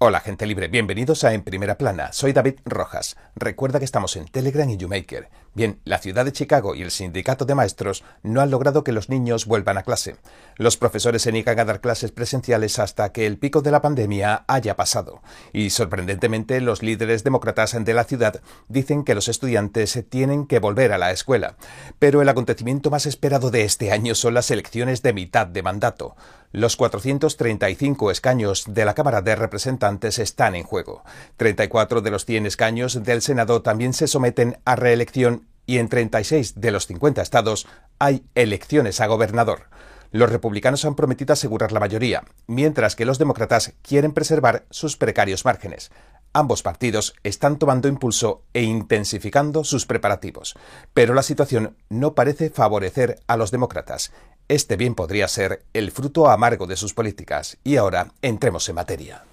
Hola 0.00 0.18
gente 0.18 0.44
libre, 0.44 0.66
bienvenidos 0.66 1.22
a 1.22 1.34
En 1.34 1.42
Primera 1.42 1.78
Plana, 1.78 2.12
soy 2.12 2.32
David 2.32 2.56
Rojas. 2.64 3.16
Recuerda 3.36 3.78
que 3.78 3.84
estamos 3.84 4.16
en 4.16 4.24
Telegram 4.24 4.68
y 4.68 4.76
YouMaker. 4.76 5.28
Bien, 5.54 5.78
la 5.84 5.98
ciudad 5.98 6.24
de 6.24 6.32
Chicago 6.32 6.74
y 6.74 6.82
el 6.82 6.90
sindicato 6.90 7.44
de 7.44 7.54
maestros 7.54 8.02
no 8.24 8.40
han 8.40 8.50
logrado 8.50 8.82
que 8.82 8.90
los 8.90 9.08
niños 9.08 9.46
vuelvan 9.46 9.78
a 9.78 9.84
clase. 9.84 10.16
Los 10.56 10.76
profesores 10.76 11.22
se 11.22 11.30
niegan 11.30 11.60
a 11.60 11.64
dar 11.64 11.80
clases 11.80 12.10
presenciales 12.10 12.80
hasta 12.80 13.12
que 13.12 13.24
el 13.24 13.38
pico 13.38 13.62
de 13.62 13.70
la 13.70 13.82
pandemia 13.82 14.44
haya 14.48 14.74
pasado. 14.74 15.22
Y 15.52 15.70
sorprendentemente 15.70 16.60
los 16.60 16.82
líderes 16.82 17.22
demócratas 17.22 17.76
de 17.84 17.94
la 17.94 18.02
ciudad 18.02 18.42
dicen 18.66 19.04
que 19.04 19.14
los 19.14 19.28
estudiantes 19.28 20.04
tienen 20.08 20.48
que 20.48 20.58
volver 20.58 20.92
a 20.92 20.98
la 20.98 21.12
escuela. 21.12 21.56
Pero 22.00 22.20
el 22.20 22.28
acontecimiento 22.28 22.90
más 22.90 23.06
esperado 23.06 23.52
de 23.52 23.62
este 23.62 23.92
año 23.92 24.16
son 24.16 24.34
las 24.34 24.50
elecciones 24.50 25.02
de 25.02 25.12
mitad 25.12 25.46
de 25.46 25.62
mandato. 25.62 26.16
Los 26.50 26.76
435 26.76 28.10
escaños 28.12 28.64
de 28.68 28.84
la 28.84 28.94
Cámara 28.94 29.22
de 29.22 29.34
Representantes 29.34 29.83
están 30.18 30.54
en 30.54 30.64
juego. 30.64 31.04
34 31.36 32.00
de 32.00 32.10
los 32.10 32.24
100 32.24 32.46
escaños 32.46 33.02
del 33.02 33.22
Senado 33.22 33.62
también 33.62 33.92
se 33.92 34.06
someten 34.06 34.58
a 34.64 34.76
reelección 34.76 35.46
y 35.66 35.78
en 35.78 35.88
36 35.88 36.60
de 36.60 36.70
los 36.70 36.86
50 36.86 37.22
estados 37.22 37.66
hay 37.98 38.24
elecciones 38.34 39.00
a 39.00 39.06
gobernador. 39.06 39.68
Los 40.10 40.30
republicanos 40.30 40.84
han 40.84 40.94
prometido 40.94 41.32
asegurar 41.32 41.72
la 41.72 41.80
mayoría, 41.80 42.22
mientras 42.46 42.94
que 42.94 43.04
los 43.04 43.18
demócratas 43.18 43.72
quieren 43.82 44.12
preservar 44.12 44.64
sus 44.70 44.96
precarios 44.96 45.44
márgenes. 45.44 45.90
Ambos 46.32 46.62
partidos 46.62 47.14
están 47.22 47.58
tomando 47.58 47.88
impulso 47.88 48.42
e 48.52 48.62
intensificando 48.62 49.64
sus 49.64 49.86
preparativos, 49.86 50.54
pero 50.92 51.14
la 51.14 51.22
situación 51.22 51.76
no 51.88 52.14
parece 52.14 52.50
favorecer 52.50 53.20
a 53.26 53.36
los 53.36 53.50
demócratas. 53.50 54.12
Este 54.48 54.76
bien 54.76 54.94
podría 54.94 55.26
ser 55.26 55.64
el 55.72 55.90
fruto 55.90 56.28
amargo 56.28 56.66
de 56.66 56.76
sus 56.76 56.92
políticas. 56.92 57.56
Y 57.64 57.76
ahora 57.76 58.12
entremos 58.20 58.68
en 58.68 58.74
materia. 58.74 59.24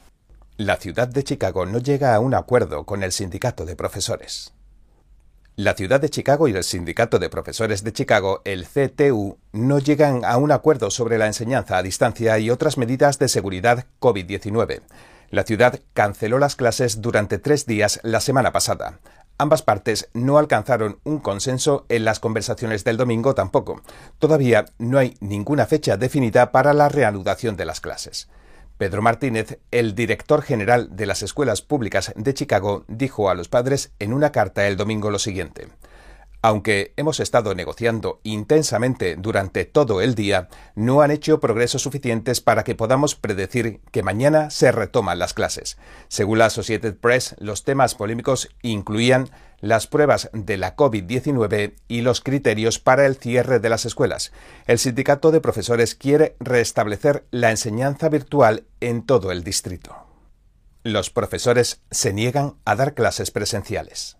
La 0.63 0.77
ciudad 0.77 1.07
de 1.07 1.23
Chicago 1.23 1.65
no 1.65 1.79
llega 1.79 2.13
a 2.13 2.19
un 2.19 2.35
acuerdo 2.35 2.85
con 2.85 3.01
el 3.01 3.11
sindicato 3.11 3.65
de 3.65 3.75
profesores. 3.75 4.53
La 5.55 5.73
ciudad 5.73 5.99
de 5.99 6.11
Chicago 6.11 6.47
y 6.47 6.51
el 6.51 6.63
sindicato 6.63 7.17
de 7.17 7.31
profesores 7.31 7.83
de 7.83 7.91
Chicago, 7.93 8.43
el 8.45 8.67
CTU, 8.67 9.39
no 9.53 9.79
llegan 9.79 10.23
a 10.23 10.37
un 10.37 10.51
acuerdo 10.51 10.91
sobre 10.91 11.17
la 11.17 11.25
enseñanza 11.25 11.77
a 11.77 11.81
distancia 11.81 12.37
y 12.37 12.51
otras 12.51 12.77
medidas 12.77 13.17
de 13.17 13.27
seguridad 13.27 13.87
COVID-19. 13.99 14.81
La 15.31 15.45
ciudad 15.45 15.79
canceló 15.93 16.37
las 16.37 16.55
clases 16.55 17.01
durante 17.01 17.39
tres 17.39 17.65
días 17.65 17.99
la 18.03 18.21
semana 18.21 18.51
pasada. 18.51 18.99
Ambas 19.39 19.63
partes 19.63 20.09
no 20.13 20.37
alcanzaron 20.37 20.99
un 21.03 21.17
consenso 21.17 21.87
en 21.89 22.05
las 22.05 22.19
conversaciones 22.19 22.83
del 22.83 22.97
domingo 22.97 23.33
tampoco. 23.33 23.81
Todavía 24.19 24.65
no 24.77 24.99
hay 24.99 25.17
ninguna 25.21 25.65
fecha 25.65 25.97
definida 25.97 26.51
para 26.51 26.75
la 26.75 26.87
reanudación 26.87 27.57
de 27.57 27.65
las 27.65 27.81
clases. 27.81 28.27
Pedro 28.81 29.03
Martínez, 29.03 29.59
el 29.69 29.93
director 29.93 30.41
general 30.41 30.95
de 30.95 31.05
las 31.05 31.21
escuelas 31.21 31.61
públicas 31.61 32.13
de 32.15 32.33
Chicago, 32.33 32.83
dijo 32.87 33.29
a 33.29 33.35
los 33.35 33.47
padres 33.47 33.91
en 33.99 34.11
una 34.11 34.31
carta 34.31 34.67
el 34.67 34.75
domingo 34.75 35.11
lo 35.11 35.19
siguiente. 35.19 35.67
Aunque 36.43 36.93
hemos 36.97 37.19
estado 37.19 37.53
negociando 37.53 38.19
intensamente 38.23 39.15
durante 39.15 39.65
todo 39.65 40.01
el 40.01 40.15
día, 40.15 40.49
no 40.73 41.01
han 41.01 41.11
hecho 41.11 41.39
progresos 41.39 41.83
suficientes 41.83 42.41
para 42.41 42.63
que 42.63 42.73
podamos 42.73 43.15
predecir 43.15 43.79
que 43.91 44.01
mañana 44.01 44.49
se 44.49 44.71
retoman 44.71 45.19
las 45.19 45.35
clases. 45.35 45.77
Según 46.07 46.39
la 46.39 46.45
Associated 46.45 46.95
Press, 46.95 47.35
los 47.37 47.63
temas 47.63 47.93
polémicos 47.93 48.49
incluían 48.63 49.29
las 49.59 49.85
pruebas 49.85 50.31
de 50.33 50.57
la 50.57 50.75
COVID-19 50.75 51.75
y 51.87 52.01
los 52.01 52.21
criterios 52.21 52.79
para 52.79 53.05
el 53.05 53.17
cierre 53.17 53.59
de 53.59 53.69
las 53.69 53.85
escuelas. 53.85 54.31
El 54.65 54.79
sindicato 54.79 55.29
de 55.29 55.41
profesores 55.41 55.93
quiere 55.93 56.35
restablecer 56.39 57.25
la 57.29 57.51
enseñanza 57.51 58.09
virtual 58.09 58.65
en 58.79 59.05
todo 59.05 59.31
el 59.31 59.43
distrito. 59.43 59.95
Los 60.83 61.11
profesores 61.11 61.81
se 61.91 62.11
niegan 62.11 62.55
a 62.65 62.75
dar 62.75 62.95
clases 62.95 63.29
presenciales. 63.29 64.17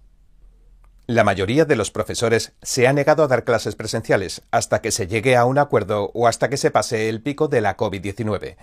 La 1.08 1.24
mayoría 1.24 1.66
de 1.66 1.76
los 1.76 1.92
profesores 1.92 2.54
se 2.62 2.88
ha 2.88 2.94
negado 2.94 3.24
a 3.24 3.28
dar 3.28 3.44
clases 3.44 3.76
presenciales 3.76 4.44
hasta 4.52 4.82
que 4.82 4.92
se 4.92 5.08
llegue 5.08 5.36
a 5.36 5.46
un 5.46 5.58
acuerdo 5.58 6.12
o 6.14 6.28
hasta 6.28 6.48
que 6.48 6.58
se 6.58 6.72
pase 6.72 7.10
el 7.10 7.22
pico 7.22 7.48
de 7.48 7.60
la 7.60 7.76
COVID-19. 7.76 8.56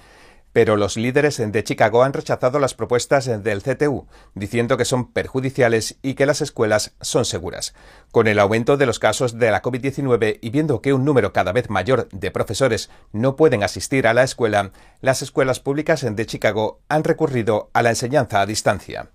Pero 0.53 0.77
los 0.77 0.97
líderes 0.97 1.37
de 1.37 1.65
Chicago 1.65 2.05
han 2.05 2.13
rechazado 2.13 2.59
las 2.59 2.75
propuestas 2.75 3.27
del 3.27 3.63
CTU, 3.63 4.07
diciendo 4.35 4.77
que 4.77 4.87
son 4.87 5.13
perjudiciales 5.13 5.99
y 6.01 6.15
que 6.15 6.27
las 6.27 6.41
escuelas 6.41 6.95
son 7.01 7.25
seguras. 7.25 7.75
Con 8.13 8.29
el 8.29 8.39
aumento 8.39 8.77
de 8.77 8.87
los 8.87 8.99
casos 8.99 9.39
de 9.39 9.51
la 9.51 9.61
COVID-19 9.61 10.39
y 10.41 10.51
viendo 10.51 10.81
que 10.81 10.95
un 10.95 11.05
número 11.05 11.33
cada 11.33 11.53
vez 11.53 11.69
mayor 11.69 12.09
de 12.13 12.31
profesores 12.31 12.89
no 13.13 13.37
pueden 13.37 13.63
asistir 13.63 14.07
a 14.07 14.15
la 14.15 14.23
escuela, 14.23 14.71
las 15.01 15.23
escuelas 15.23 15.61
públicas 15.61 16.07
de 16.09 16.27
Chicago 16.27 16.81
han 16.89 17.05
recurrido 17.05 17.69
a 17.75 17.83
la 17.83 17.91
enseñanza 17.91 18.41
a 18.41 18.47
distancia. 18.47 19.11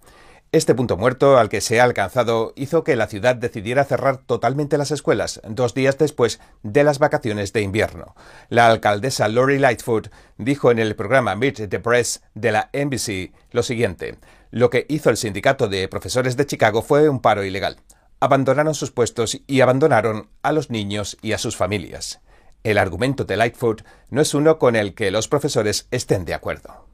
Este 0.53 0.75
punto 0.75 0.97
muerto 0.97 1.40
al 1.40 1.50
que 1.50 1.62
se 1.62 1.81
ha 1.81 1.84
alcanzado 1.84 2.53
hizo 2.56 2.84
que 2.84 2.96
la 2.96 3.08
ciudad 3.08 3.36
decidiera 3.36 3.86
cerrar 3.86 4.18
totalmente 4.18 4.78
las 4.78 4.91
escuelas 4.91 5.41
dos 5.50 5.74
días 5.74 5.97
después 5.97 6.40
de 6.62 6.84
las 6.84 7.00
vacaciones 7.00 7.53
de 7.53 7.62
invierno. 7.62 8.14
La 8.50 8.68
alcaldesa 8.68 9.28
Lori 9.30 9.58
Lightfoot 9.58 10.12
dijo 10.38 10.69
en 10.69 10.78
el 10.78 10.96
programa 10.96 11.34
Meet 11.36 11.69
the 11.69 11.80
Press 11.80 12.22
de 12.36 12.52
la 12.52 12.69
NBC 12.72 13.34
lo 13.50 13.63
siguiente: 13.63 14.19
Lo 14.52 14.69
que 14.69 14.86
hizo 14.90 15.09
el 15.09 15.18
sindicato 15.18 15.68
de 15.68 15.88
profesores 15.88 16.38
de 16.38 16.46
Chicago 16.46 16.84
fue 16.84 17.09
un 17.09 17.19
paro 17.19 17.44
ilegal. 17.44 17.78
Abandonaron 18.19 18.75
sus 18.75 18.92
puestos 18.92 19.42
y 19.47 19.62
abandonaron 19.62 20.30
a 20.44 20.52
los 20.52 20.69
niños 20.69 21.18
y 21.24 21.31
a 21.31 21.40
sus 21.40 21.58
familias. 21.58 22.22
El 22.63 22.78
argumento 22.78 23.25
de 23.25 23.38
Lightfoot 23.38 23.84
no 24.12 24.22
es 24.22 24.36
uno 24.36 24.59
con 24.59 24.75
el 24.75 24.94
que 24.94 25.09
los 25.09 25.28
profesores 25.28 25.88
estén 25.90 26.25
de 26.25 26.36
acuerdo. 26.36 26.93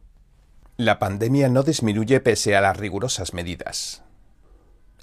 La 0.79 0.97
pandemia 0.97 1.49
no 1.49 1.63
disminuye 1.63 2.21
pese 2.21 2.55
a 2.55 2.61
las 2.61 2.77
rigurosas 2.77 3.33
medidas. 3.33 4.01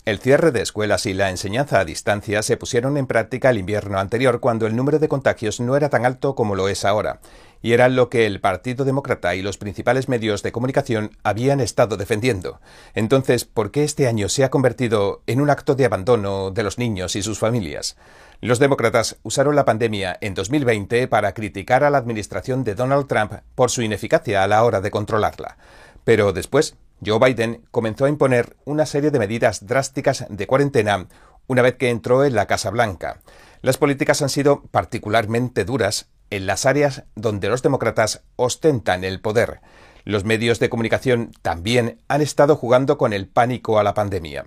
El 0.06 0.20
cierre 0.20 0.50
de 0.50 0.62
escuelas 0.62 1.04
y 1.04 1.12
la 1.12 1.28
enseñanza 1.28 1.78
a 1.78 1.84
distancia 1.84 2.42
se 2.42 2.56
pusieron 2.56 2.96
en 2.96 3.06
práctica 3.06 3.50
el 3.50 3.58
invierno 3.58 3.98
anterior 3.98 4.40
cuando 4.40 4.66
el 4.66 4.74
número 4.74 4.98
de 4.98 5.08
contagios 5.08 5.60
no 5.60 5.76
era 5.76 5.90
tan 5.90 6.06
alto 6.06 6.34
como 6.34 6.54
lo 6.54 6.68
es 6.68 6.86
ahora, 6.86 7.20
y 7.66 7.72
era 7.72 7.88
lo 7.88 8.08
que 8.10 8.26
el 8.26 8.40
Partido 8.40 8.84
Demócrata 8.84 9.34
y 9.34 9.42
los 9.42 9.58
principales 9.58 10.08
medios 10.08 10.44
de 10.44 10.52
comunicación 10.52 11.10
habían 11.24 11.58
estado 11.58 11.96
defendiendo. 11.96 12.60
Entonces, 12.94 13.44
¿por 13.44 13.72
qué 13.72 13.82
este 13.82 14.06
año 14.06 14.28
se 14.28 14.44
ha 14.44 14.50
convertido 14.50 15.24
en 15.26 15.40
un 15.40 15.50
acto 15.50 15.74
de 15.74 15.84
abandono 15.84 16.52
de 16.52 16.62
los 16.62 16.78
niños 16.78 17.16
y 17.16 17.24
sus 17.24 17.40
familias? 17.40 17.96
Los 18.40 18.60
demócratas 18.60 19.16
usaron 19.24 19.56
la 19.56 19.64
pandemia 19.64 20.16
en 20.20 20.34
2020 20.34 21.08
para 21.08 21.34
criticar 21.34 21.82
a 21.82 21.90
la 21.90 21.98
administración 21.98 22.62
de 22.62 22.76
Donald 22.76 23.08
Trump 23.08 23.32
por 23.56 23.72
su 23.72 23.82
ineficacia 23.82 24.44
a 24.44 24.46
la 24.46 24.62
hora 24.62 24.80
de 24.80 24.92
controlarla. 24.92 25.56
Pero 26.04 26.32
después, 26.32 26.76
Joe 27.04 27.18
Biden 27.18 27.64
comenzó 27.72 28.04
a 28.04 28.10
imponer 28.10 28.54
una 28.64 28.86
serie 28.86 29.10
de 29.10 29.18
medidas 29.18 29.66
drásticas 29.66 30.24
de 30.28 30.46
cuarentena 30.46 31.08
una 31.48 31.62
vez 31.62 31.74
que 31.74 31.90
entró 31.90 32.24
en 32.24 32.36
la 32.36 32.46
Casa 32.46 32.70
Blanca. 32.70 33.18
Las 33.60 33.76
políticas 33.76 34.22
han 34.22 34.28
sido 34.28 34.62
particularmente 34.70 35.64
duras 35.64 36.10
en 36.30 36.46
las 36.46 36.66
áreas 36.66 37.04
donde 37.14 37.48
los 37.48 37.62
demócratas 37.62 38.22
ostentan 38.36 39.04
el 39.04 39.20
poder. 39.20 39.60
Los 40.04 40.24
medios 40.24 40.58
de 40.58 40.68
comunicación 40.68 41.32
también 41.42 42.00
han 42.08 42.22
estado 42.22 42.56
jugando 42.56 42.98
con 42.98 43.12
el 43.12 43.26
pánico 43.26 43.78
a 43.78 43.82
la 43.82 43.94
pandemia. 43.94 44.46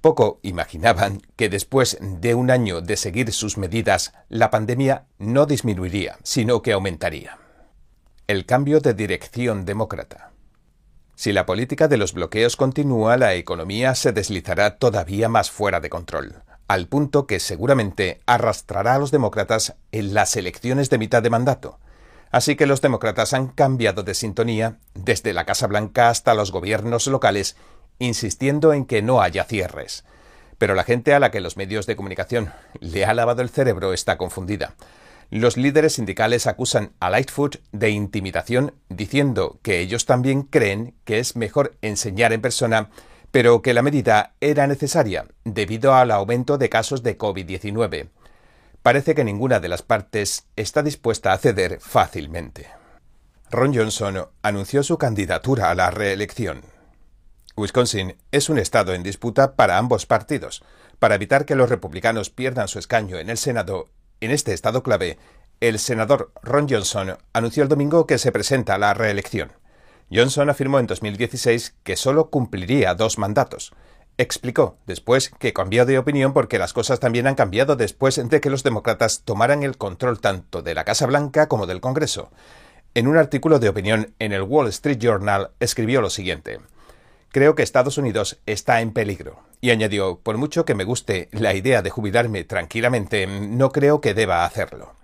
Poco 0.00 0.38
imaginaban 0.42 1.22
que 1.36 1.48
después 1.48 1.98
de 2.00 2.34
un 2.34 2.50
año 2.50 2.80
de 2.80 2.96
seguir 2.96 3.32
sus 3.32 3.56
medidas, 3.56 4.12
la 4.28 4.50
pandemia 4.50 5.06
no 5.18 5.46
disminuiría, 5.46 6.18
sino 6.22 6.62
que 6.62 6.72
aumentaría. 6.72 7.38
El 8.26 8.46
cambio 8.46 8.80
de 8.80 8.94
dirección 8.94 9.64
demócrata. 9.64 10.32
Si 11.14 11.32
la 11.32 11.46
política 11.46 11.88
de 11.88 11.96
los 11.96 12.12
bloqueos 12.12 12.56
continúa, 12.56 13.16
la 13.16 13.34
economía 13.34 13.94
se 13.94 14.12
deslizará 14.12 14.78
todavía 14.78 15.28
más 15.28 15.50
fuera 15.50 15.80
de 15.80 15.88
control, 15.88 16.42
al 16.68 16.88
punto 16.88 17.26
que 17.26 17.40
seguramente 17.40 18.20
arrastrará 18.26 18.94
a 18.94 18.98
los 18.98 19.10
demócratas 19.10 19.74
en 19.92 20.14
las 20.14 20.36
elecciones 20.36 20.90
de 20.90 20.98
mitad 20.98 21.22
de 21.22 21.30
mandato. 21.30 21.78
Así 22.30 22.56
que 22.56 22.66
los 22.66 22.80
demócratas 22.80 23.32
han 23.32 23.48
cambiado 23.48 24.02
de 24.02 24.14
sintonía 24.14 24.78
desde 24.94 25.32
la 25.32 25.44
Casa 25.44 25.66
Blanca 25.66 26.08
hasta 26.08 26.34
los 26.34 26.50
gobiernos 26.50 27.06
locales 27.06 27.56
insistiendo 27.98 28.72
en 28.72 28.86
que 28.86 29.02
no 29.02 29.20
haya 29.20 29.44
cierres. 29.44 30.04
Pero 30.58 30.74
la 30.74 30.84
gente 30.84 31.14
a 31.14 31.20
la 31.20 31.30
que 31.30 31.40
los 31.40 31.56
medios 31.56 31.86
de 31.86 31.96
comunicación 31.96 32.52
le 32.80 33.04
ha 33.04 33.14
lavado 33.14 33.42
el 33.42 33.50
cerebro 33.50 33.92
está 33.92 34.18
confundida. 34.18 34.74
Los 35.30 35.56
líderes 35.56 35.94
sindicales 35.94 36.46
acusan 36.46 36.92
a 37.00 37.10
Lightfoot 37.10 37.56
de 37.72 37.90
intimidación 37.90 38.74
diciendo 38.88 39.58
que 39.62 39.80
ellos 39.80 40.06
también 40.06 40.42
creen 40.42 40.94
que 41.04 41.18
es 41.18 41.34
mejor 41.34 41.76
enseñar 41.82 42.32
en 42.32 42.40
persona, 42.40 42.90
pero 43.34 43.62
que 43.62 43.74
la 43.74 43.82
medida 43.82 44.36
era 44.40 44.68
necesaria 44.68 45.26
debido 45.44 45.92
al 45.92 46.12
aumento 46.12 46.56
de 46.56 46.68
casos 46.68 47.02
de 47.02 47.18
COVID-19. 47.18 48.10
Parece 48.80 49.16
que 49.16 49.24
ninguna 49.24 49.58
de 49.58 49.66
las 49.66 49.82
partes 49.82 50.46
está 50.54 50.84
dispuesta 50.84 51.32
a 51.32 51.38
ceder 51.38 51.80
fácilmente. 51.80 52.68
Ron 53.50 53.74
Johnson 53.74 54.28
anunció 54.42 54.84
su 54.84 54.98
candidatura 54.98 55.70
a 55.70 55.74
la 55.74 55.90
reelección. 55.90 56.60
Wisconsin 57.56 58.16
es 58.30 58.48
un 58.50 58.60
estado 58.60 58.94
en 58.94 59.02
disputa 59.02 59.56
para 59.56 59.78
ambos 59.78 60.06
partidos. 60.06 60.62
Para 61.00 61.16
evitar 61.16 61.44
que 61.44 61.56
los 61.56 61.68
republicanos 61.68 62.30
pierdan 62.30 62.68
su 62.68 62.78
escaño 62.78 63.18
en 63.18 63.30
el 63.30 63.36
Senado, 63.36 63.88
en 64.20 64.30
este 64.30 64.52
estado 64.52 64.84
clave, 64.84 65.18
el 65.58 65.80
senador 65.80 66.30
Ron 66.44 66.68
Johnson 66.70 67.18
anunció 67.32 67.64
el 67.64 67.68
domingo 67.68 68.06
que 68.06 68.18
se 68.18 68.30
presenta 68.30 68.76
a 68.76 68.78
la 68.78 68.94
reelección. 68.94 69.50
Johnson 70.12 70.50
afirmó 70.50 70.78
en 70.78 70.86
2016 70.86 71.74
que 71.82 71.96
solo 71.96 72.30
cumpliría 72.30 72.94
dos 72.94 73.18
mandatos. 73.18 73.72
Explicó 74.16 74.78
después 74.86 75.30
que 75.38 75.52
cambió 75.52 75.86
de 75.86 75.98
opinión 75.98 76.32
porque 76.32 76.58
las 76.58 76.72
cosas 76.72 77.00
también 77.00 77.26
han 77.26 77.34
cambiado 77.34 77.74
después 77.74 78.20
de 78.28 78.40
que 78.40 78.50
los 78.50 78.62
demócratas 78.62 79.22
tomaran 79.24 79.64
el 79.64 79.76
control 79.76 80.20
tanto 80.20 80.62
de 80.62 80.74
la 80.74 80.84
Casa 80.84 81.06
Blanca 81.06 81.48
como 81.48 81.66
del 81.66 81.80
Congreso. 81.80 82.30
En 82.94 83.08
un 83.08 83.16
artículo 83.16 83.58
de 83.58 83.68
opinión 83.68 84.14
en 84.20 84.32
el 84.32 84.42
Wall 84.42 84.68
Street 84.68 84.98
Journal 84.98 85.50
escribió 85.58 86.00
lo 86.00 86.10
siguiente. 86.10 86.60
Creo 87.32 87.56
que 87.56 87.64
Estados 87.64 87.98
Unidos 87.98 88.38
está 88.46 88.80
en 88.80 88.92
peligro. 88.92 89.40
Y 89.60 89.70
añadió, 89.70 90.20
por 90.20 90.36
mucho 90.38 90.64
que 90.64 90.76
me 90.76 90.84
guste 90.84 91.28
la 91.32 91.54
idea 91.54 91.82
de 91.82 91.90
jubilarme 91.90 92.44
tranquilamente, 92.44 93.26
no 93.26 93.72
creo 93.72 94.00
que 94.00 94.14
deba 94.14 94.44
hacerlo. 94.44 94.94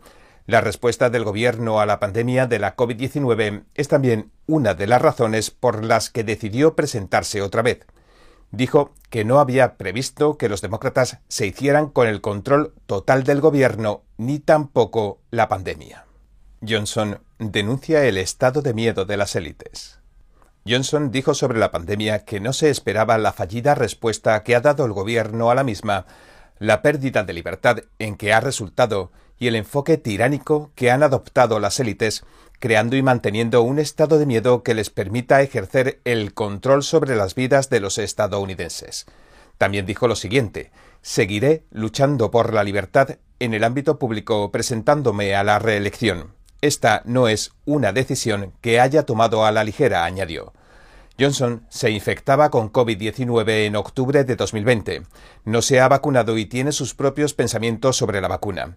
La 0.47 0.61
respuesta 0.61 1.11
del 1.11 1.25
gobierno 1.25 1.81
a 1.81 1.87
la 1.87 2.01
pandemia 2.01 2.47
de 2.47 2.59
la 2.59 2.77
COVID-19 2.77 3.65
es 3.75 3.89
también 3.89 4.33
una 4.47 4.75
de 4.75 4.87
las 4.87 5.01
razones 5.01 5.51
por 5.51 5.85
las 5.85 6.11
que 6.11 6.25
decidió 6.25 6.75
presentarse 6.75 7.43
otra 7.43 7.63
vez 7.63 7.87
dijo 8.51 8.95
que 9.11 9.25
no 9.25 9.39
había 9.39 9.77
previsto 9.77 10.37
que 10.37 10.49
los 10.49 10.61
demócratas 10.61 11.19
se 11.29 11.47
hicieran 11.47 11.89
con 11.89 12.09
el 12.09 12.21
control 12.21 12.75
total 12.87 13.25
del 13.25 13.41
gobierno 13.41 14.03
ni 14.17 14.39
tampoco 14.39 15.21
la 15.31 15.49
pandemia. 15.49 16.07
Johnson 16.67 17.23
denuncia 17.39 18.05
el 18.05 18.19
estado 18.19 18.63
de 18.63 18.75
miedo 18.75 19.05
de 19.05 19.17
las 19.17 19.35
élites. 19.35 19.99
Johnson 20.69 21.11
dijo 21.11 21.35
sobre 21.35 21.59
la 21.59 21.71
pandemia 21.71 22.25
que 22.25 22.39
no 22.39 22.53
se 22.53 22.71
esperaba 22.71 23.17
la 23.19 23.33
fallida 23.33 23.75
respuesta 23.75 24.43
que 24.43 24.55
ha 24.55 24.61
dado 24.61 24.85
el 24.85 24.93
gobierno 24.93 25.51
a 25.51 25.55
la 25.55 25.65
misma, 25.65 26.07
la 26.59 26.83
pérdida 26.83 27.25
de 27.25 27.33
libertad 27.33 27.79
en 27.99 28.17
que 28.17 28.35
ha 28.35 28.41
resultado 28.41 29.11
y 29.41 29.49
el 29.49 29.57
enfoque 29.57 29.97
tiránico 29.97 30.71
que 30.77 30.93
han 30.93 31.03
adoptado 31.03 31.59
las 31.59 31.81
élites 31.81 32.25
creando 32.61 32.95
y 32.95 33.03
manteniendo 33.03 33.63
un 33.63 33.79
estado 33.79 34.19
de 34.19 34.27
miedo 34.27 34.63
que 34.63 34.75
les 34.75 34.91
permita 34.91 35.41
ejercer 35.41 36.01
el 36.05 36.35
control 36.35 36.85
sobre 36.85 37.17
las 37.17 37.35
vidas 37.35 37.71
de 37.71 37.81
los 37.81 37.99
estadounidenses. 37.99 39.07
También 39.59 39.87
dijo 39.87 40.07
lo 40.07 40.15
siguiente 40.15 40.71
Seguiré 41.03 41.65
luchando 41.71 42.31
por 42.31 42.53
la 42.53 42.63
libertad 42.63 43.17
en 43.39 43.55
el 43.55 43.65
ámbito 43.65 43.99
público 43.99 44.53
presentándome 44.53 45.35
a 45.35 45.43
la 45.43 45.59
reelección. 45.59 46.35
Esta 46.61 47.01
no 47.07 47.27
es 47.27 47.53
una 47.65 47.93
decisión 47.93 48.53
que 48.61 48.79
haya 48.79 49.05
tomado 49.05 49.47
a 49.47 49.53
la 49.53 49.65
ligera, 49.65 50.05
añadió. 50.05 50.53
Johnson 51.19 51.65
se 51.71 51.91
infectaba 51.91 52.51
con 52.51 52.71
COVID-19 52.71 53.67
en 53.67 53.77
octubre 53.77 54.25
de 54.25 54.37
2020. 54.37 55.03
No 55.47 55.63
se 55.63 55.81
ha 55.81 55.89
vacunado 55.89 56.37
y 56.37 56.45
tiene 56.45 56.73
sus 56.73 56.95
propios 56.95 57.33
pensamientos 57.33 57.97
sobre 57.97 58.21
la 58.21 58.29
vacuna. 58.29 58.77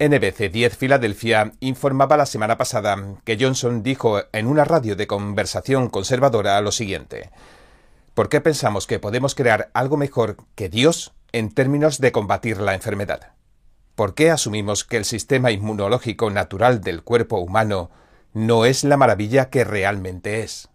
NBC 0.00 0.50
10 0.50 0.76
Filadelfia 0.76 1.52
informaba 1.60 2.16
la 2.16 2.26
semana 2.26 2.58
pasada 2.58 2.96
que 3.22 3.38
Johnson 3.40 3.84
dijo 3.84 4.22
en 4.32 4.48
una 4.48 4.64
radio 4.64 4.96
de 4.96 5.06
conversación 5.06 5.88
conservadora 5.88 6.60
lo 6.60 6.72
siguiente. 6.72 7.30
¿Por 8.12 8.28
qué 8.28 8.40
pensamos 8.40 8.88
que 8.88 8.98
podemos 8.98 9.36
crear 9.36 9.70
algo 9.72 9.96
mejor 9.96 10.36
que 10.56 10.68
Dios 10.68 11.12
en 11.30 11.54
términos 11.54 12.00
de 12.00 12.10
combatir 12.10 12.60
la 12.60 12.74
enfermedad? 12.74 13.34
¿Por 13.94 14.14
qué 14.16 14.32
asumimos 14.32 14.82
que 14.82 14.96
el 14.96 15.04
sistema 15.04 15.52
inmunológico 15.52 16.28
natural 16.28 16.80
del 16.80 17.04
cuerpo 17.04 17.38
humano 17.38 17.92
no 18.32 18.64
es 18.64 18.82
la 18.82 18.96
maravilla 18.96 19.48
que 19.48 19.62
realmente 19.62 20.42
es? 20.42 20.70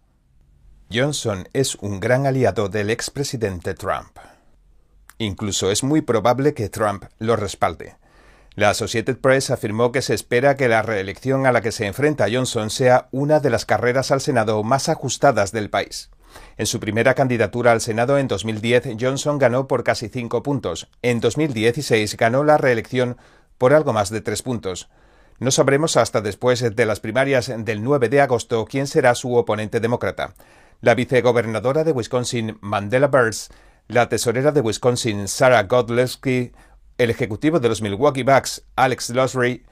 Johnson 0.90 1.46
es 1.52 1.74
un 1.74 2.00
gran 2.00 2.26
aliado 2.26 2.70
del 2.70 2.88
expresidente 2.88 3.74
Trump. 3.74 4.16
Incluso 5.18 5.70
es 5.70 5.84
muy 5.84 6.00
probable 6.00 6.54
que 6.54 6.70
Trump 6.70 7.04
lo 7.18 7.36
respalde. 7.36 7.96
La 8.56 8.70
Associated 8.70 9.18
Press 9.18 9.50
afirmó 9.50 9.92
que 9.92 10.02
se 10.02 10.14
espera 10.14 10.56
que 10.56 10.68
la 10.68 10.82
reelección 10.82 11.46
a 11.46 11.52
la 11.52 11.60
que 11.60 11.72
se 11.72 11.86
enfrenta 11.86 12.26
Johnson 12.30 12.70
sea 12.70 13.08
una 13.12 13.38
de 13.38 13.50
las 13.50 13.64
carreras 13.64 14.10
al 14.10 14.20
Senado 14.20 14.62
más 14.64 14.88
ajustadas 14.88 15.52
del 15.52 15.70
país. 15.70 16.10
En 16.56 16.66
su 16.66 16.80
primera 16.80 17.14
candidatura 17.14 17.72
al 17.72 17.80
Senado 17.80 18.18
en 18.18 18.28
2010, 18.28 18.96
Johnson 19.00 19.38
ganó 19.38 19.66
por 19.68 19.84
casi 19.84 20.08
cinco 20.08 20.42
puntos. 20.42 20.88
En 21.02 21.20
2016 21.20 22.16
ganó 22.16 22.44
la 22.44 22.58
reelección 22.58 23.16
por 23.56 23.72
algo 23.72 23.92
más 23.92 24.10
de 24.10 24.20
tres 24.20 24.42
puntos. 24.42 24.88
No 25.38 25.50
sabremos 25.50 25.96
hasta 25.96 26.20
después 26.20 26.60
de 26.60 26.86
las 26.86 27.00
primarias 27.00 27.52
del 27.56 27.82
9 27.82 28.08
de 28.08 28.20
agosto 28.20 28.66
quién 28.66 28.86
será 28.86 29.14
su 29.14 29.34
oponente 29.36 29.80
demócrata. 29.80 30.34
La 30.80 30.94
vicegobernadora 30.94 31.84
de 31.84 31.92
Wisconsin, 31.92 32.58
Mandela 32.60 33.08
Burns, 33.08 33.48
la 33.88 34.08
tesorera 34.08 34.52
de 34.52 34.60
Wisconsin, 34.60 35.28
Sarah 35.28 35.64
Godlewski, 35.64 36.52
el 37.00 37.08
ejecutivo 37.08 37.60
de 37.60 37.70
los 37.70 37.80
Milwaukee 37.80 38.24
Bucks, 38.24 38.62
Alex 38.76 39.08
Losry, 39.08 39.64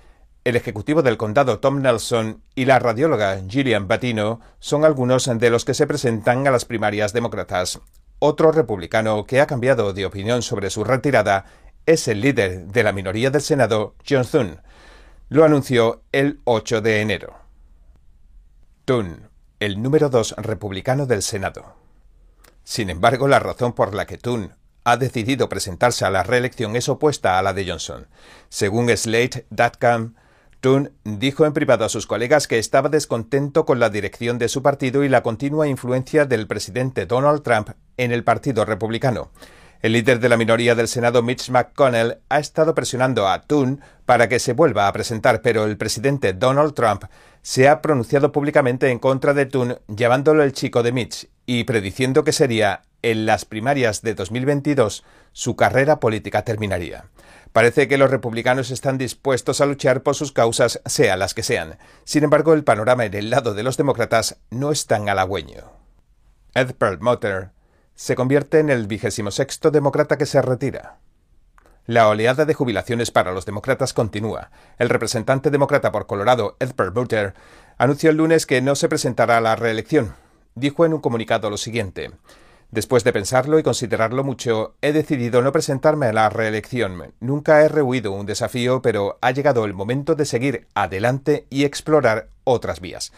el 0.45 0.57
ejecutivo 0.57 1.03
del 1.03 1.19
condado 1.19 1.59
Tom 1.59 1.83
Nelson 1.83 2.43
y 2.55 2.65
la 2.65 2.79
radióloga 2.79 3.43
Gillian 3.47 3.87
Batino 3.87 4.41
son 4.61 4.83
algunos 4.87 5.27
de 5.27 5.51
los 5.51 5.67
que 5.67 5.75
se 5.75 5.87
presentan 5.87 6.47
a 6.47 6.51
las 6.51 6.65
primarias 6.65 7.13
demócratas. 7.13 7.81
Otro 8.19 8.51
republicano 8.51 9.27
que 9.27 9.43
ha 9.43 9.47
cambiado 9.47 9.93
de 9.93 10.07
opinión 10.07 10.41
sobre 10.41 10.71
su 10.71 10.85
retirada 10.85 11.45
es 11.85 12.09
el 12.09 12.23
líder 12.23 12.69
de 12.69 12.83
la 12.83 12.93
minoría 12.93 13.29
del 13.29 13.43
Senado, 13.43 13.95
John 14.09 14.25
Thune. 14.25 14.61
Lo 15.29 15.45
anunció 15.45 16.05
el 16.13 16.41
8 16.45 16.81
de 16.81 17.03
enero. 17.03 17.35
Thune, 18.87 19.19
el 19.61 19.83
número 19.83 20.09
dos 20.09 20.35
republicano 20.39 21.05
del 21.05 21.21
Senado. 21.21 21.75
Sin 22.65 22.89
embargo, 22.89 23.29
la 23.29 23.39
razón 23.39 23.75
por 23.75 23.93
la 23.93 24.07
que 24.07 24.17
Thune 24.17 24.53
ha 24.91 24.97
decidido 24.97 25.49
presentarse 25.49 26.05
a 26.05 26.11
la 26.11 26.23
reelección 26.23 26.77
es 26.77 26.89
opuesta 26.89 27.39
a 27.39 27.43
la 27.43 27.53
de 27.53 27.69
Johnson. 27.69 28.07
Según 28.49 28.89
Slate.com, 28.95 30.15
Toon 30.61 30.93
dijo 31.05 31.47
en 31.47 31.53
privado 31.53 31.85
a 31.85 31.89
sus 31.89 32.07
colegas 32.07 32.49
que 32.49 32.59
estaba 32.59 32.89
descontento 32.89 33.65
con 33.65 33.79
la 33.79 33.91
dirección 33.91 34.39
de 34.39 34.49
su 34.49 34.63
partido 34.63 35.05
y 35.05 35.09
la 35.09 35.23
continua 35.23 35.69
influencia 35.69 36.25
del 36.25 36.47
presidente 36.47 37.07
Donald 37.07 37.43
Trump 37.43 37.71
en 37.97 38.11
el 38.11 38.25
Partido 38.25 38.65
Republicano. 38.65 39.31
El 39.81 39.93
líder 39.93 40.19
de 40.19 40.29
la 40.29 40.37
minoría 40.37 40.75
del 40.75 40.89
Senado, 40.89 41.23
Mitch 41.23 41.51
McConnell, 41.51 42.19
ha 42.29 42.41
estado 42.41 42.75
presionando 42.75 43.29
a 43.29 43.43
Toon 43.43 43.81
para 44.07 44.29
que 44.29 44.41
se 44.41 44.53
vuelva 44.53 44.89
a 44.89 44.93
presentar, 44.93 45.41
pero 45.41 45.65
el 45.65 45.77
presidente 45.77 46.33
Donald 46.33 46.75
Trump 46.75 47.05
se 47.43 47.69
ha 47.69 47.81
pronunciado 47.81 48.33
públicamente 48.33 48.91
en 48.91 48.99
contra 48.99 49.35
de 49.35 49.47
Toon, 49.47 49.79
llamándolo 49.87 50.43
el 50.43 50.53
chico 50.53 50.83
de 50.83 50.91
Mitch 50.91 51.29
y 51.47 51.63
prediciendo 51.63 52.25
que 52.25 52.33
sería 52.33 52.83
en 53.03 53.27
las 53.27 53.45
primarias 53.45 54.03
de 54.03 54.15
2022 54.15 55.05
su 55.33 55.57
carrera 55.57 56.01
política 56.01 56.43
terminaría. 56.43 57.07
Parece 57.53 57.89
que 57.89 57.99
los 57.99 58.11
republicanos 58.11 58.71
están 58.71 58.99
dispuestos 58.99 59.61
a 59.61 59.67
luchar 59.67 60.03
por 60.03 60.15
sus 60.15 60.33
causas, 60.33 60.81
sean 60.85 61.19
las 61.19 61.35
que 61.35 61.43
sean. 61.43 61.79
Sin 62.05 62.25
embargo, 62.25 62.53
el 62.53 62.65
panorama 62.65 63.05
en 63.05 63.15
el 63.15 63.31
lado 63.31 63.55
de 63.55 63.63
los 63.63 63.77
demócratas 63.77 64.39
no 64.51 64.71
es 64.71 64.87
tan 64.87 65.09
halagüeño. 65.09 65.65
Ed 66.55 66.75
Perlmutter 66.75 67.51
se 67.95 68.15
convierte 68.15 68.59
en 68.61 68.71
el 68.71 68.87
vigésimo 68.87 69.31
sexto 69.31 69.71
demócrata 69.71 70.19
que 70.19 70.27
se 70.27 70.43
retira. 70.43 70.99
La 71.87 72.09
oleada 72.09 72.45
de 72.45 72.53
jubilaciones 72.53 73.11
para 73.11 73.33
los 73.33 73.47
demócratas 73.47 73.95
continúa. 73.95 74.51
El 74.79 74.91
representante 74.91 75.51
demócrata 75.51 75.91
por 75.91 76.07
Colorado, 76.07 76.57
Ed 76.61 76.73
Perlmutter, 76.73 77.35
anunció 77.79 78.11
el 78.11 78.19
lunes 78.19 78.45
que 78.45 78.61
no 78.61 78.75
se 78.75 78.91
presentará 78.91 79.39
a 79.39 79.41
la 79.41 79.57
reelección. 79.57 80.15
Dijo 80.55 80.85
en 80.85 80.93
un 80.93 81.01
comunicado 81.01 81.49
lo 81.49 81.57
siguiente. 81.57 82.11
Después 82.71 83.03
de 83.03 83.15
pensarlo 83.15 83.59
y 83.59 83.63
considerarlo 83.63 84.25
mucho, 84.25 84.75
he 84.83 84.93
decidido 84.93 85.41
no 85.41 85.53
presentarme 85.53 86.07
a 86.07 86.13
la 86.13 86.29
reelección. 86.29 87.15
Nunca 87.19 87.63
he 87.63 87.69
rehuido 87.69 88.13
un 88.13 88.27
desafío, 88.27 88.83
pero 88.83 89.19
ha 89.23 89.31
llegado 89.31 89.65
el 89.65 89.73
momento 89.73 90.15
de 90.15 90.27
seguir 90.27 90.67
adelante 90.75 91.47
y 91.49 91.65
explorar 91.65 92.29
otras 92.45 92.81
vías. 92.81 93.13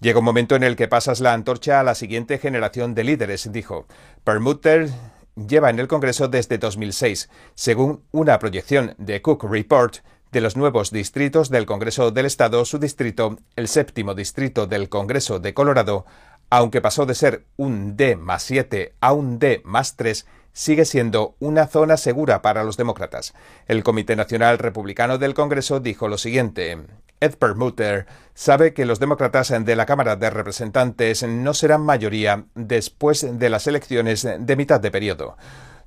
Llega 0.00 0.20
un 0.20 0.24
momento 0.24 0.54
en 0.54 0.62
el 0.62 0.76
que 0.76 0.86
pasas 0.86 1.20
la 1.20 1.32
antorcha 1.32 1.80
a 1.80 1.84
la 1.84 1.96
siguiente 1.96 2.38
generación 2.38 2.94
de 2.94 3.02
líderes, 3.02 3.50
dijo. 3.50 3.86
Permuter 4.22 4.88
lleva 5.34 5.70
en 5.70 5.80
el 5.80 5.88
Congreso 5.88 6.28
desde 6.28 6.58
2006. 6.58 7.28
Según 7.54 8.04
una 8.12 8.38
proyección 8.38 8.94
de 8.98 9.20
Cook 9.20 9.44
Report, 9.50 9.96
de 10.32 10.40
los 10.40 10.56
nuevos 10.56 10.90
distritos 10.90 11.50
del 11.50 11.66
Congreso 11.66 12.10
del 12.10 12.24
Estado, 12.24 12.64
su 12.64 12.78
distrito, 12.78 13.36
el 13.54 13.68
séptimo 13.68 14.14
distrito 14.14 14.66
del 14.66 14.88
Congreso 14.88 15.40
de 15.40 15.52
Colorado, 15.52 16.06
aunque 16.52 16.82
pasó 16.82 17.06
de 17.06 17.14
ser 17.14 17.46
un 17.56 17.96
D 17.96 18.14
más 18.14 18.42
7 18.42 18.92
a 19.00 19.14
un 19.14 19.38
D 19.38 19.62
más 19.64 19.96
3, 19.96 20.26
sigue 20.52 20.84
siendo 20.84 21.34
una 21.38 21.66
zona 21.66 21.96
segura 21.96 22.42
para 22.42 22.62
los 22.62 22.76
demócratas. 22.76 23.32
El 23.66 23.82
Comité 23.82 24.16
Nacional 24.16 24.58
Republicano 24.58 25.16
del 25.16 25.32
Congreso 25.32 25.80
dijo 25.80 26.08
lo 26.08 26.18
siguiente. 26.18 26.78
Ed 27.20 27.36
Permuter 27.36 28.04
sabe 28.34 28.74
que 28.74 28.84
los 28.84 29.00
demócratas 29.00 29.50
de 29.64 29.76
la 29.76 29.86
Cámara 29.86 30.16
de 30.16 30.28
Representantes 30.28 31.22
no 31.22 31.54
serán 31.54 31.86
mayoría 31.86 32.44
después 32.54 33.26
de 33.38 33.48
las 33.48 33.66
elecciones 33.66 34.28
de 34.38 34.56
mitad 34.56 34.78
de 34.78 34.90
periodo. 34.90 35.38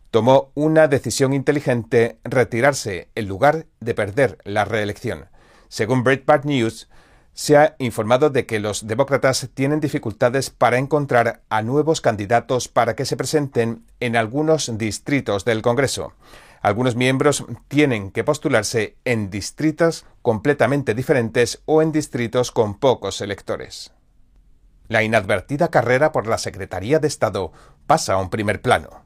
Tomó 0.10 0.52
una 0.56 0.88
decisión 0.88 1.34
inteligente 1.34 2.18
retirarse 2.24 3.10
en 3.14 3.28
lugar 3.28 3.68
de 3.82 3.94
perder 3.94 4.40
la 4.44 4.66
reelección. 4.66 5.28
Según 5.68 6.04
Breitbart 6.04 6.46
News, 6.46 6.90
se 7.36 7.58
ha 7.58 7.76
informado 7.80 8.30
de 8.30 8.46
que 8.46 8.60
los 8.60 8.88
demócratas 8.88 9.50
tienen 9.54 9.82
dificultades 9.82 10.50
para 10.50 10.78
encontrar 10.78 11.42
a 11.50 11.62
nuevos 11.62 12.00
candidatos 12.00 12.70
para 12.70 12.96
que 12.96 13.06
se 13.06 13.18
presenten 13.18 13.84
en 14.00 14.16
algunos 14.16 14.76
distritos 14.78 15.44
del 15.44 15.62
Congreso. 15.62 16.14
Algunos 16.62 16.96
miembros 16.96 17.46
tienen 17.68 18.10
que 18.10 18.24
postularse 18.24 18.96
en 19.04 19.30
distritos 19.30 20.06
completamente 20.22 20.96
diferentes 20.96 21.62
o 21.66 21.82
en 21.82 21.92
distritos 21.92 22.52
con 22.52 22.80
pocos 22.80 23.20
electores. 23.20 23.92
La 24.88 25.04
inadvertida 25.04 25.68
carrera 25.68 26.14
por 26.14 26.28
la 26.28 26.38
Secretaría 26.38 27.00
de 27.00 27.10
Estado 27.10 27.52
pasa 27.86 28.14
a 28.14 28.18
un 28.18 28.30
primer 28.30 28.62
plano. 28.62 29.05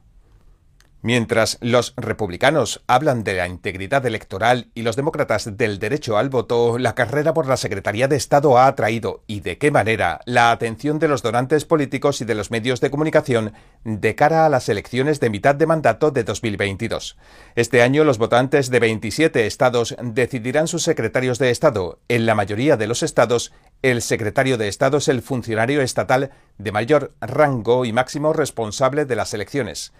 Mientras 1.02 1.56
los 1.62 1.94
republicanos 1.96 2.82
hablan 2.86 3.24
de 3.24 3.32
la 3.32 3.48
integridad 3.48 4.04
electoral 4.04 4.68
y 4.74 4.82
los 4.82 4.96
demócratas 4.96 5.56
del 5.56 5.78
derecho 5.78 6.18
al 6.18 6.28
voto, 6.28 6.76
la 6.76 6.94
carrera 6.94 7.32
por 7.32 7.46
la 7.46 7.56
Secretaría 7.56 8.06
de 8.06 8.16
Estado 8.16 8.58
ha 8.58 8.66
atraído, 8.66 9.22
y 9.26 9.40
de 9.40 9.56
qué 9.56 9.70
manera, 9.70 10.20
la 10.26 10.50
atención 10.50 10.98
de 10.98 11.08
los 11.08 11.22
donantes 11.22 11.64
políticos 11.64 12.20
y 12.20 12.26
de 12.26 12.34
los 12.34 12.50
medios 12.50 12.82
de 12.82 12.90
comunicación 12.90 13.54
de 13.84 14.14
cara 14.14 14.44
a 14.44 14.50
las 14.50 14.68
elecciones 14.68 15.20
de 15.20 15.30
mitad 15.30 15.54
de 15.54 15.66
mandato 15.66 16.10
de 16.10 16.22
2022. 16.22 17.16
Este 17.56 17.80
año 17.80 18.04
los 18.04 18.18
votantes 18.18 18.68
de 18.68 18.80
27 18.80 19.46
estados 19.46 19.96
decidirán 20.02 20.68
sus 20.68 20.82
secretarios 20.82 21.38
de 21.38 21.48
Estado. 21.48 21.98
En 22.08 22.26
la 22.26 22.34
mayoría 22.34 22.76
de 22.76 22.86
los 22.86 23.02
estados, 23.02 23.52
el 23.80 24.02
secretario 24.02 24.58
de 24.58 24.68
Estado 24.68 24.98
es 24.98 25.08
el 25.08 25.22
funcionario 25.22 25.80
estatal 25.80 26.30
de 26.58 26.72
mayor 26.72 27.14
rango 27.22 27.86
y 27.86 27.94
máximo 27.94 28.34
responsable 28.34 29.06
de 29.06 29.16
las 29.16 29.32
elecciones. 29.32 29.94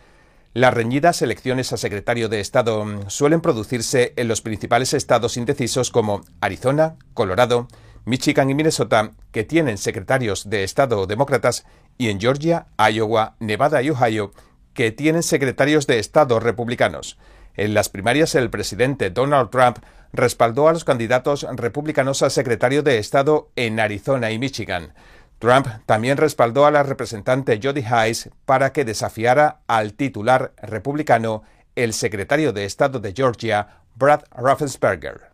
Las 0.53 0.75
reñidas 0.75 1.23
elecciones 1.23 1.73
a 1.73 1.77
secretario 1.77 2.29
de 2.29 2.41
Estado 2.41 2.85
suelen 3.07 3.41
producirse 3.41 4.15
en 4.17 4.27
los 4.27 4.41
principales 4.41 4.95
estados 4.95 5.37
indecisos 5.37 5.93
como 5.93 6.23
Arizona, 6.41 6.97
Colorado, 7.15 7.69
Michigan 8.05 8.51
y 8.51 8.55
Minnesota, 8.55 9.13
que 9.31 9.45
tienen 9.45 9.79
secretarios 9.79 10.51
de 10.51 10.65
Estado 10.65 11.07
demócratas, 11.07 11.67
y 11.99 12.09
en 12.09 12.19
Georgia, 12.19 12.67
Iowa, 12.79 13.37
Nevada 13.39 13.81
y 13.81 13.91
Ohio, 13.91 14.33
que 14.75 14.91
tienen 14.91 15.23
secretarios 15.23 15.87
de 15.87 16.01
Estado 16.01 16.41
republicanos. 16.41 17.17
En 17.55 17.73
las 17.73 17.89
primarias, 17.89 18.35
el 18.35 18.51
presidente 18.51 19.11
Donald 19.11 19.51
Trump 19.51 19.79
respaldó 20.13 20.67
a 20.67 20.73
los 20.73 20.85
candidatos 20.85 21.47
republicanos 21.55 22.23
a 22.23 22.31
secretario 22.31 22.83
de 22.83 22.99
Estado 22.99 23.51
en 23.55 23.79
Arizona 23.79 24.33
y 24.33 24.41
Michigan. 24.41 24.95
Trump 25.41 25.67
también 25.87 26.19
respaldó 26.19 26.67
a 26.67 26.71
la 26.71 26.83
representante 26.83 27.59
Jody 27.63 27.83
Hayes 27.83 28.29
para 28.45 28.75
que 28.75 28.85
desafiara 28.85 29.63
al 29.67 29.95
titular 29.95 30.53
republicano, 30.59 31.45
el 31.77 31.95
secretario 31.95 32.53
de 32.53 32.67
Estado 32.67 33.01
de 33.01 33.15
Georgia, 33.15 33.81
Brad 33.95 34.25
Raffensperger. 34.33 35.31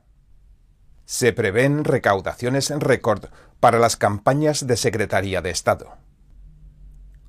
Se 1.07 1.33
prevén 1.33 1.83
recaudaciones 1.83 2.71
en 2.71 2.81
récord 2.81 3.25
para 3.59 3.81
las 3.81 3.97
campañas 3.97 4.69
de 4.69 4.77
Secretaría 4.77 5.43
de 5.43 5.51
Estado. 5.51 5.97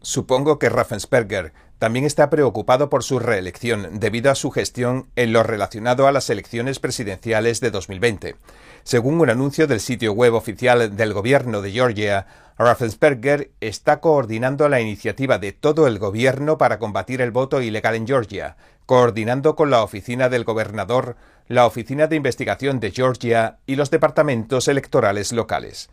Supongo 0.01 0.60
que 0.60 0.70
Raffensperger 0.70 1.54
también 1.80 2.06
está 2.06 2.30
preocupado 2.30 2.89
por 2.89 3.04
su 3.04 3.20
reelección 3.20 4.00
debido 4.00 4.32
a 4.32 4.36
su 4.36 4.51
gestión 4.51 5.08
en 5.16 5.34
lo 5.34 5.44
relacionado 5.44 6.08
a 6.08 6.12
las 6.12 6.30
elecciones 6.30 6.80
presidenciales 6.80 7.60
de 7.60 7.72
2020. 7.72 8.36
Según 8.84 9.20
un 9.20 9.30
anuncio 9.30 9.68
del 9.68 9.80
sitio 9.80 10.13
web 10.13 10.34
oficial 10.34 10.96
del 10.96 11.13
gobierno 11.13 11.62
de 11.62 11.72
Georgia, 11.72 12.25
Raffensperger 12.58 13.51
está 13.62 14.00
coordinando 14.00 14.68
la 14.70 14.82
iniciativa 14.82 15.38
de 15.38 15.51
todo 15.51 15.86
el 15.86 16.00
gobierno 16.00 16.58
para 16.58 16.80
combatir 16.80 17.22
el 17.22 17.32
voto 17.32 17.62
ilegal 17.62 17.96
en 17.96 18.08
Georgia, 18.08 18.58
coordinando 18.88 19.56
con 19.56 19.70
la 19.70 19.84
oficina 19.84 20.30
del 20.30 20.46
gobernador, 20.46 21.18
la 21.48 21.68
oficina 21.68 22.08
de 22.08 22.16
investigación 22.16 22.80
de 22.80 22.92
Georgia 22.92 23.58
y 23.68 23.75
los 23.75 23.92
departamentos 23.92 24.68
electorales 24.68 25.32
locales. 25.34 25.89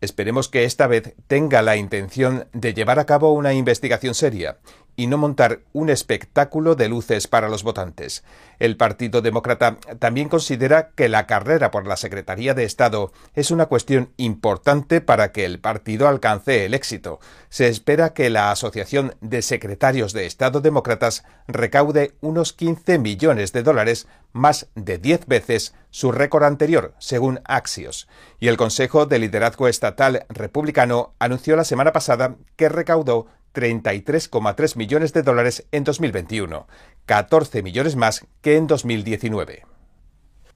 Esperemos 0.00 0.48
que 0.48 0.64
esta 0.64 0.86
vez 0.86 1.14
tenga 1.26 1.62
la 1.62 1.76
intención 1.76 2.46
de 2.52 2.74
llevar 2.74 2.98
a 2.98 3.06
cabo 3.06 3.32
una 3.32 3.54
investigación 3.54 4.14
seria 4.14 4.58
y 4.98 5.06
no 5.06 5.16
montar 5.16 5.60
un 5.72 5.90
espectáculo 5.90 6.74
de 6.74 6.88
luces 6.88 7.28
para 7.28 7.48
los 7.48 7.62
votantes. 7.62 8.24
El 8.58 8.76
Partido 8.76 9.22
Demócrata 9.22 9.78
también 10.00 10.28
considera 10.28 10.90
que 10.90 11.08
la 11.08 11.28
carrera 11.28 11.70
por 11.70 11.86
la 11.86 11.96
Secretaría 11.96 12.52
de 12.52 12.64
Estado 12.64 13.12
es 13.34 13.52
una 13.52 13.66
cuestión 13.66 14.12
importante 14.16 15.00
para 15.00 15.30
que 15.30 15.44
el 15.44 15.60
partido 15.60 16.08
alcance 16.08 16.64
el 16.64 16.74
éxito. 16.74 17.20
Se 17.48 17.68
espera 17.68 18.12
que 18.12 18.28
la 18.28 18.50
Asociación 18.50 19.14
de 19.20 19.42
Secretarios 19.42 20.12
de 20.12 20.26
Estado 20.26 20.60
Demócratas 20.60 21.22
recaude 21.46 22.16
unos 22.20 22.52
15 22.52 22.98
millones 22.98 23.52
de 23.52 23.62
dólares, 23.62 24.08
más 24.32 24.66
de 24.74 24.98
10 24.98 25.26
veces 25.26 25.74
su 25.90 26.10
récord 26.10 26.42
anterior, 26.42 26.94
según 26.98 27.40
Axios. 27.44 28.08
Y 28.40 28.48
el 28.48 28.56
Consejo 28.56 29.06
de 29.06 29.20
Liderazgo 29.20 29.68
Estatal 29.68 30.26
Republicano 30.28 31.14
anunció 31.20 31.54
la 31.54 31.64
semana 31.64 31.92
pasada 31.92 32.34
que 32.56 32.68
recaudó 32.68 33.28
33,3 33.54 34.76
millones 34.76 35.12
de 35.12 35.22
dólares 35.22 35.66
en 35.72 35.84
2021, 35.84 36.66
14 37.06 37.62
millones 37.62 37.96
más 37.96 38.26
que 38.40 38.56
en 38.56 38.66
2019. 38.66 39.64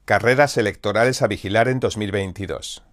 Carreras 0.05 0.57
electorales 0.57 1.21
a 1.21 1.27
vigilar 1.27 1.67
en 1.67 1.79
2022. 1.79 2.83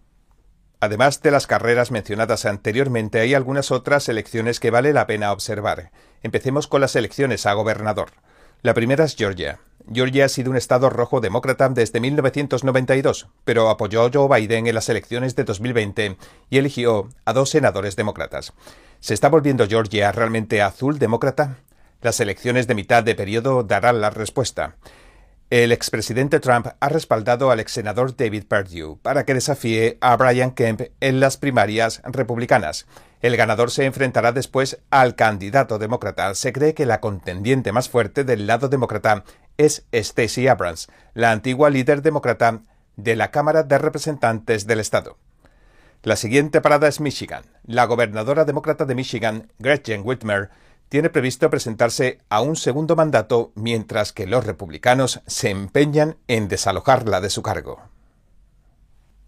Además 0.80 1.20
de 1.22 1.30
las 1.30 1.46
carreras 1.46 1.90
mencionadas 1.90 2.46
anteriormente, 2.46 3.20
hay 3.20 3.34
algunas 3.34 3.70
otras 3.70 4.08
elecciones 4.08 4.60
que 4.60 4.70
vale 4.70 4.92
la 4.92 5.06
pena 5.06 5.32
observar. 5.32 5.92
Empecemos 6.22 6.66
con 6.66 6.80
las 6.80 6.96
elecciones 6.96 7.44
a 7.44 7.52
gobernador. 7.52 8.12
La 8.62 8.72
primera 8.72 9.04
es 9.04 9.14
Georgia. 9.14 9.60
Georgia 9.92 10.26
ha 10.26 10.28
sido 10.28 10.50
un 10.50 10.56
estado 10.56 10.88
rojo 10.88 11.20
demócrata 11.20 11.68
desde 11.68 11.98
1992, 11.98 13.26
pero 13.44 13.68
apoyó 13.68 14.04
a 14.04 14.10
Joe 14.12 14.40
Biden 14.40 14.68
en 14.68 14.74
las 14.74 14.88
elecciones 14.88 15.34
de 15.34 15.42
2020 15.42 16.16
y 16.48 16.58
eligió 16.58 17.08
a 17.24 17.32
dos 17.32 17.50
senadores 17.50 17.96
demócratas. 17.96 18.52
¿Se 19.00 19.14
está 19.14 19.28
volviendo 19.28 19.66
Georgia 19.66 20.12
realmente 20.12 20.62
azul 20.62 20.98
demócrata? 20.98 21.58
Las 22.02 22.20
elecciones 22.20 22.68
de 22.68 22.76
mitad 22.76 23.02
de 23.02 23.16
periodo 23.16 23.64
darán 23.64 24.00
la 24.00 24.10
respuesta. 24.10 24.76
El 25.50 25.72
expresidente 25.72 26.38
Trump 26.38 26.68
ha 26.78 26.88
respaldado 26.88 27.50
al 27.50 27.58
ex 27.58 27.72
senador 27.72 28.16
David 28.16 28.44
Perdue 28.44 28.96
para 29.02 29.24
que 29.24 29.34
desafíe 29.34 29.98
a 30.00 30.16
Brian 30.16 30.52
Kemp 30.52 30.82
en 31.00 31.18
las 31.18 31.36
primarias 31.36 32.00
republicanas. 32.04 32.86
El 33.20 33.36
ganador 33.36 33.70
se 33.70 33.84
enfrentará 33.84 34.32
después 34.32 34.80
al 34.88 35.14
candidato 35.14 35.78
demócrata. 35.78 36.34
Se 36.34 36.52
cree 36.52 36.74
que 36.74 36.86
la 36.86 37.00
contendiente 37.00 37.70
más 37.70 37.88
fuerte 37.88 38.24
del 38.24 38.46
lado 38.46 38.68
demócrata 38.68 39.24
es 39.58 39.84
Stacey 39.94 40.48
Abrams, 40.48 40.88
la 41.12 41.30
antigua 41.30 41.68
líder 41.68 42.00
demócrata 42.00 42.62
de 42.96 43.16
la 43.16 43.30
Cámara 43.30 43.62
de 43.62 43.76
Representantes 43.78 44.66
del 44.66 44.80
Estado. 44.80 45.18
La 46.02 46.16
siguiente 46.16 46.62
parada 46.62 46.88
es 46.88 46.98
Michigan. 46.98 47.44
La 47.64 47.84
gobernadora 47.84 48.46
demócrata 48.46 48.86
de 48.86 48.94
Michigan, 48.94 49.52
Gretchen 49.58 50.00
Whitmer, 50.02 50.48
tiene 50.88 51.10
previsto 51.10 51.50
presentarse 51.50 52.18
a 52.30 52.40
un 52.40 52.56
segundo 52.56 52.96
mandato 52.96 53.52
mientras 53.54 54.14
que 54.14 54.26
los 54.26 54.46
republicanos 54.46 55.20
se 55.26 55.50
empeñan 55.50 56.16
en 56.26 56.48
desalojarla 56.48 57.20
de 57.20 57.28
su 57.28 57.42
cargo. 57.42 57.82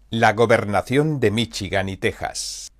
La 0.09 0.33
gobernación 0.33 1.19
de 1.19 1.29
Michigan 1.31 1.89
y 1.89 1.97
Texas. 1.97 2.72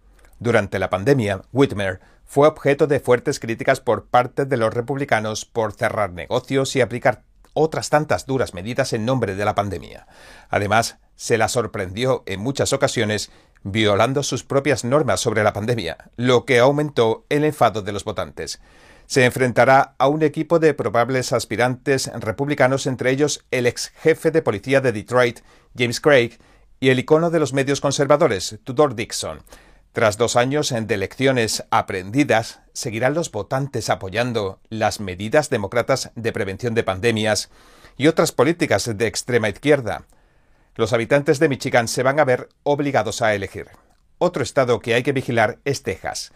Durante 0.43 0.77
la 0.77 0.89
pandemia, 0.89 1.41
Whitmer 1.53 2.01
fue 2.25 2.49
objeto 2.49 2.85
de 2.85 2.99
fuertes 2.99 3.39
críticas 3.39 3.79
por 3.79 4.07
parte 4.07 4.43
de 4.43 4.57
los 4.57 4.73
republicanos 4.73 5.45
por 5.45 5.71
cerrar 5.71 6.11
negocios 6.11 6.75
y 6.75 6.81
aplicar 6.81 7.23
otras 7.53 7.89
tantas 7.89 8.25
duras 8.25 8.53
medidas 8.53 8.91
en 8.91 9.05
nombre 9.05 9.35
de 9.35 9.45
la 9.45 9.55
pandemia. 9.55 10.05
Además, 10.49 10.97
se 11.15 11.37
la 11.37 11.47
sorprendió 11.47 12.23
en 12.25 12.41
muchas 12.41 12.73
ocasiones 12.73 13.31
violando 13.63 14.21
sus 14.21 14.43
propias 14.43 14.83
normas 14.83 15.21
sobre 15.21 15.45
la 15.45 15.53
pandemia, 15.53 16.11
lo 16.17 16.43
que 16.43 16.59
aumentó 16.59 17.25
el 17.29 17.45
enfado 17.45 17.81
de 17.81 17.93
los 17.93 18.03
votantes. 18.03 18.59
Se 19.05 19.23
enfrentará 19.23 19.95
a 19.97 20.09
un 20.09 20.23
equipo 20.23 20.59
de 20.59 20.73
probables 20.73 21.31
aspirantes 21.31 22.11
republicanos, 22.19 22.85
entre 22.85 23.11
ellos 23.11 23.45
el 23.51 23.65
ex 23.65 23.93
jefe 23.95 24.29
de 24.29 24.41
policía 24.41 24.81
de 24.81 24.91
Detroit, 24.91 25.39
James 25.73 26.01
Craig, 26.01 26.37
y 26.81 26.89
el 26.89 26.99
icono 26.99 27.29
de 27.29 27.39
los 27.39 27.53
medios 27.53 27.79
conservadores, 27.79 28.59
Tudor 28.65 28.93
Dixon. 28.93 29.39
Tras 29.93 30.17
dos 30.17 30.35
años 30.35 30.73
de 30.77 30.93
elecciones 30.93 31.63
aprendidas, 31.71 32.61
seguirán 32.73 33.13
los 33.13 33.31
votantes 33.31 33.89
apoyando 33.89 34.59
las 34.69 34.99
medidas 34.99 35.49
demócratas 35.49 36.11
de 36.15 36.33
prevención 36.33 36.73
de 36.73 36.83
pandemias 36.83 37.49
y 37.95 38.07
otras 38.07 38.31
políticas 38.31 38.91
de 38.97 39.07
extrema 39.07 39.49
izquierda 39.49 40.05
los 40.75 40.91
habitantes 40.91 41.39
de 41.39 41.49
Michigan 41.49 41.87
se 41.87 42.01
van 42.01 42.19
a 42.19 42.25
ver 42.25 42.49
obligados 42.63 43.21
a 43.21 43.35
elegir. 43.35 43.67
Otro 44.17 44.41
estado 44.41 44.79
que 44.79 44.95
hay 44.95 45.03
que 45.03 45.11
vigilar 45.11 45.59
es 45.65 45.83
Texas. 45.83 46.31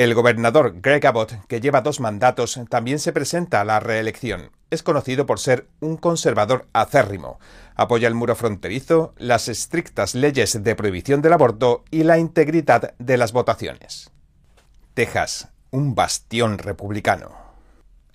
El 0.00 0.14
gobernador 0.14 0.80
Greg 0.80 1.06
Abbott, 1.06 1.46
que 1.46 1.60
lleva 1.60 1.82
dos 1.82 2.00
mandatos, 2.00 2.58
también 2.70 2.98
se 2.98 3.12
presenta 3.12 3.60
a 3.60 3.66
la 3.66 3.80
reelección. 3.80 4.50
Es 4.70 4.82
conocido 4.82 5.26
por 5.26 5.38
ser 5.38 5.66
un 5.80 5.98
conservador 5.98 6.66
acérrimo. 6.72 7.38
Apoya 7.74 8.08
el 8.08 8.14
muro 8.14 8.34
fronterizo, 8.34 9.12
las 9.18 9.48
estrictas 9.48 10.14
leyes 10.14 10.64
de 10.64 10.74
prohibición 10.74 11.20
del 11.20 11.34
aborto 11.34 11.84
y 11.90 12.04
la 12.04 12.16
integridad 12.16 12.94
de 12.98 13.18
las 13.18 13.32
votaciones. 13.32 14.10
Texas, 14.94 15.48
un 15.70 15.94
bastión 15.94 16.56
republicano. 16.56 17.32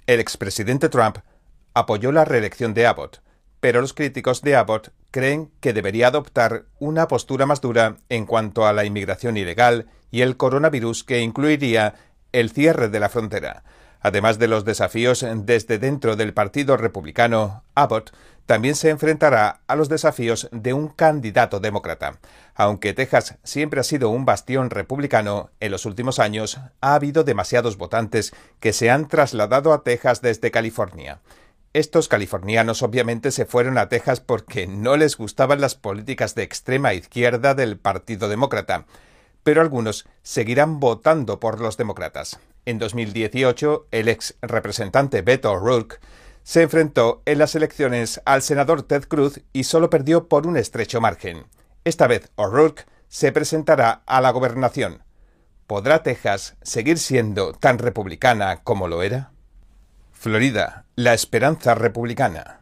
El 0.08 0.20
expresidente 0.20 0.90
Trump 0.90 1.20
apoyó 1.76 2.12
la 2.12 2.26
reelección 2.26 2.74
de 2.74 2.88
Abbott, 2.88 3.22
pero 3.60 3.82
los 3.82 3.94
críticos 3.94 4.42
de 4.42 4.56
Abbott 4.56 4.92
creen 5.12 5.52
que 5.60 5.74
debería 5.74 6.08
adoptar 6.08 6.66
una 6.80 7.08
postura 7.08 7.46
más 7.46 7.62
dura 7.62 7.98
en 8.10 8.26
cuanto 8.26 8.66
a 8.66 8.74
la 8.74 8.86
inmigración 8.86 9.38
ilegal 9.38 9.88
y 10.12 10.22
el 10.22 10.38
coronavirus 10.38 11.04
que 11.04 11.22
incluiría 11.22 11.96
el 12.32 12.52
cierre 12.52 12.90
de 12.90 13.00
la 13.00 13.10
frontera. 13.10 13.64
Además 14.02 14.38
de 14.38 14.48
los 14.48 14.66
desafíos 14.66 15.26
desde 15.34 15.80
dentro 15.80 16.16
del 16.16 16.34
Partido 16.34 16.78
Republicano, 16.78 17.64
Abbott 17.74 18.12
también 18.46 18.76
se 18.76 18.92
enfrentará 18.92 19.62
a 19.66 19.76
los 19.76 19.90
desafíos 19.90 20.48
de 20.52 20.74
un 20.74 20.90
candidato 20.90 21.60
demócrata. 21.60 22.20
Aunque 22.54 22.94
Texas 22.94 23.38
siempre 23.44 23.80
ha 23.80 23.84
sido 23.84 24.10
un 24.10 24.26
bastión 24.26 24.70
republicano, 24.70 25.50
en 25.60 25.72
los 25.72 25.86
últimos 25.86 26.20
años 26.20 26.60
ha 26.82 26.94
habido 26.94 27.24
demasiados 27.24 27.78
votantes 27.78 28.34
que 28.60 28.74
se 28.74 28.92
han 28.92 29.08
trasladado 29.08 29.74
a 29.74 29.84
Texas 29.84 30.22
desde 30.22 30.52
California. 30.52 31.20
Estos 31.76 32.08
californianos 32.08 32.84
obviamente 32.84 33.32
se 33.32 33.46
fueron 33.46 33.78
a 33.78 33.90
Texas 33.90 34.22
porque 34.22 34.66
no 34.66 34.96
les 34.96 35.18
gustaban 35.18 35.60
las 35.60 35.76
políticas 35.76 36.34
de 36.34 36.44
extrema 36.44 36.94
izquierda 36.94 37.54
del 37.54 37.78
Partido 37.78 38.30
Demócrata, 38.30 38.86
pero 39.44 39.60
algunos 39.60 40.08
seguirán 40.24 40.80
votando 40.80 41.42
por 41.42 41.60
los 41.60 41.76
demócratas. 41.76 42.40
En 42.64 42.80
2018, 42.80 43.88
el 43.92 44.08
ex 44.08 44.38
representante 44.42 45.22
Beto 45.22 45.52
O'Rourke 45.52 46.00
se 46.44 46.62
enfrentó 46.62 47.22
en 47.26 47.40
las 47.40 47.56
elecciones 47.56 48.22
al 48.24 48.42
senador 48.42 48.84
Ted 48.84 49.04
Cruz 49.10 49.42
y 49.52 49.66
solo 49.66 49.90
perdió 49.90 50.30
por 50.30 50.48
un 50.48 50.56
estrecho 50.56 51.02
margen. 51.02 51.44
Esta 51.84 52.08
vez 52.08 52.32
O'Rourke 52.38 52.86
se 53.10 53.34
presentará 53.34 54.02
a 54.06 54.22
la 54.22 54.32
gobernación. 54.32 55.04
¿Podrá 55.68 56.04
Texas 56.04 56.56
seguir 56.62 57.00
siendo 57.00 57.52
tan 57.52 57.80
republicana 57.80 58.64
como 58.64 58.88
lo 58.88 59.04
era? 59.04 59.35
Florida, 60.26 60.86
la 60.96 61.14
esperanza 61.14 61.76
republicana. 61.76 62.62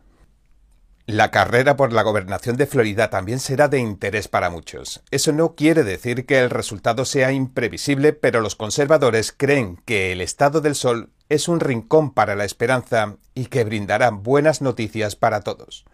La 1.06 1.32
carrera 1.32 1.78
por 1.78 1.94
la 1.94 2.02
gobernación 2.02 2.58
de 2.58 2.66
Florida 2.66 3.10
también 3.10 3.40
será 3.40 3.70
de 3.70 3.80
interés 3.80 4.28
para 4.28 4.50
muchos. 4.50 5.02
Eso 5.12 5.32
no 5.32 5.56
quiere 5.56 5.84
decir 5.84 6.26
que 6.26 6.40
el 6.40 6.50
resultado 6.50 7.06
sea 7.06 7.32
imprevisible, 7.32 8.12
pero 8.12 8.42
los 8.42 8.58
conservadores 8.58 9.32
creen 9.32 9.82
que 9.86 10.12
el 10.12 10.20
estado 10.20 10.60
del 10.60 10.76
sol 10.76 11.12
es 11.30 11.48
un 11.48 11.62
rincón 11.62 12.14
para 12.14 12.36
la 12.36 12.44
esperanza 12.44 13.16
y 13.34 13.46
que 13.46 13.64
brindará 13.64 14.10
buenas 14.10 14.62
noticias 14.62 15.16
para 15.16 15.40
todos. 15.40 15.86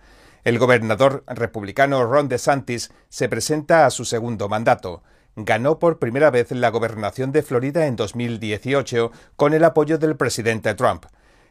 El 0.44 0.58
gobernador 0.58 1.24
republicano 1.28 2.04
Ron 2.04 2.30
DeSantis 2.30 2.92
se 3.10 3.30
presenta 3.30 3.86
a 3.86 3.92
su 3.92 4.06
segundo 4.06 4.50
mandato. 4.50 5.04
Ganó 5.36 5.78
por 5.78 6.00
primera 6.00 6.32
vez 6.32 6.50
la 6.50 6.70
gobernación 6.70 7.32
de 7.32 7.44
Florida 7.44 7.86
en 7.86 7.96
2018 7.96 9.12
con 9.36 9.54
el 9.54 9.64
apoyo 9.64 10.00
del 10.00 10.18
presidente 10.18 10.74
Trump. 10.74 11.06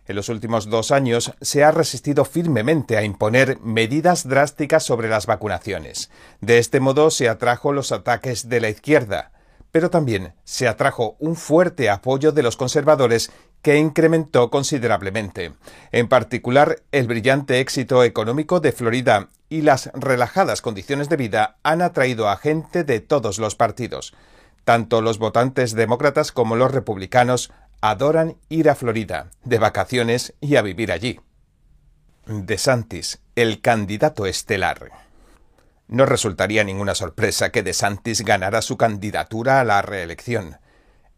En 0.09 0.17
los 0.17 0.31
últimos 0.31 0.71
dos 0.71 0.91
años 0.91 1.35
se 1.43 1.63
ha 1.63 1.71
resistido 1.71 2.25
firmemente 2.25 2.97
a 2.97 3.05
imponer 3.05 3.61
medidas 3.61 4.27
drásticas 4.27 4.83
sobre 4.83 5.11
las 5.11 5.27
vacunaciones. 5.27 6.11
De 6.41 6.59
este 6.59 6.81
modo 6.81 7.11
se 7.11 7.29
atrajo 7.29 7.75
los 7.75 7.93
ataques 7.93 8.49
de 8.49 8.63
la 8.63 8.71
izquierda, 8.71 9.33
pero 9.71 9.91
también 9.91 10.33
se 10.45 10.67
atrajo 10.67 11.17
un 11.19 11.37
fuerte 11.37 11.91
apoyo 11.91 12.33
de 12.33 12.43
los 12.43 12.57
conservadores 12.57 13.31
que 13.61 13.77
incrementó 13.77 14.49
considerablemente. 14.51 15.53
En 15.93 16.09
particular, 16.09 16.77
el 16.91 17.07
brillante 17.07 17.61
éxito 17.61 18.03
económico 18.03 18.61
de 18.61 18.73
Florida 18.73 19.29
y 19.51 19.61
las 19.61 19.91
relajadas 19.93 20.63
condiciones 20.63 21.11
de 21.11 21.17
vida 21.17 21.59
han 21.63 21.83
atraído 21.83 22.31
a 22.31 22.37
gente 22.39 22.83
de 22.83 23.01
todos 23.01 23.39
los 23.39 23.57
partidos. 23.57 24.15
Tanto 24.65 25.03
los 25.03 25.19
votantes 25.19 25.75
demócratas 25.75 26.33
como 26.33 26.57
los 26.57 26.73
republicanos 26.73 27.53
adoran 27.81 28.37
ir 28.49 28.69
a 28.69 28.75
Florida, 28.75 29.31
de 29.45 29.59
vacaciones 29.59 30.35
y 30.41 30.57
a 30.57 30.63
vivir 30.63 30.91
allí. 30.91 31.21
De 32.27 32.59
Santis, 32.59 33.21
el 33.37 33.61
candidato 33.61 34.27
estelar. 34.27 34.91
No 35.87 36.05
resultaría 36.05 36.65
ninguna 36.65 36.95
sorpresa 36.95 37.51
que 37.51 37.63
De 37.63 37.73
Santis 37.73 38.23
ganara 38.23 38.63
su 38.63 38.77
candidatura 38.77 39.61
a 39.61 39.65
la 39.65 39.81
reelección. 39.81 40.59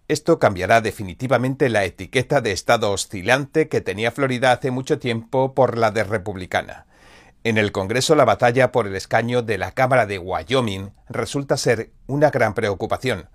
Esto 0.07 0.39
cambiará 0.39 0.81
definitivamente 0.81 1.69
la 1.69 1.85
etiqueta 1.85 2.41
de 2.41 2.53
estado 2.53 2.93
oscilante 2.93 3.69
que 3.69 3.81
tenía 3.81 4.11
Florida 4.11 4.53
hace 4.53 4.71
mucho 4.71 4.99
tiempo 4.99 5.55
por 5.55 5.79
la 5.79 5.91
de 5.91 6.05
republicana. 6.05 6.87
En 7.43 7.57
el 7.57 7.73
Congreso 7.73 8.15
la 8.15 8.27
batalla 8.27 8.71
por 8.71 8.87
el 8.87 8.95
escaño 8.97 9.43
de 9.43 9.57
la 9.57 9.73
Cámara 9.73 10.07
de 10.07 10.19
Wyoming 10.19 10.91
resulta 11.09 11.57
ser 11.57 11.91
una 12.07 12.31
gran 12.31 12.55
preocupación. 12.55 13.29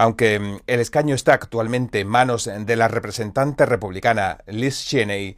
Aunque 0.00 0.40
mm, 0.40 0.60
el 0.66 0.80
escaño 0.80 1.14
está 1.14 1.34
actualmente 1.34 2.00
en 2.00 2.08
manos 2.08 2.48
de 2.58 2.76
la 2.76 2.88
representante 2.88 3.66
republicana 3.66 4.38
Liz 4.46 4.82
Cheney, 4.86 5.36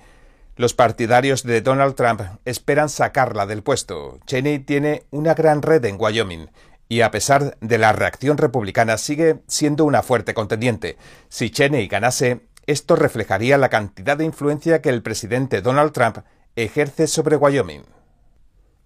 los 0.54 0.72
partidarios 0.72 1.42
de 1.42 1.62
Donald 1.62 1.96
Trump 1.96 2.20
esperan 2.44 2.88
sacarla 2.88 3.46
del 3.46 3.64
puesto. 3.64 4.20
Cheney 4.24 4.60
tiene 4.60 5.02
una 5.10 5.34
gran 5.34 5.62
red 5.62 5.84
en 5.84 5.96
Wyoming 5.98 6.48
y 6.88 7.00
a 7.00 7.10
pesar 7.10 7.58
de 7.60 7.78
la 7.78 7.92
reacción 7.92 8.38
republicana 8.38 8.98
sigue 8.98 9.40
siendo 9.48 9.84
una 9.84 10.04
fuerte 10.04 10.32
contendiente. 10.32 10.96
Si 11.28 11.50
Cheney 11.50 11.88
ganase, 11.88 12.42
esto 12.68 12.94
reflejaría 12.94 13.58
la 13.58 13.68
cantidad 13.68 14.16
de 14.16 14.26
influencia 14.26 14.80
que 14.80 14.90
el 14.90 15.02
presidente 15.02 15.60
Donald 15.60 15.90
Trump 15.90 16.18
ejerce 16.54 17.08
sobre 17.08 17.34
Wyoming. 17.34 17.82